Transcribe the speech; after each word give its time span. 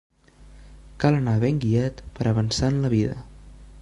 Cal 1.03 1.17
anar 1.17 1.35
ben 1.43 1.59
guiat 1.67 2.01
per 2.17 2.27
avançar 2.33 2.73
en 2.75 2.81
la 2.87 2.93
vida. 2.95 3.21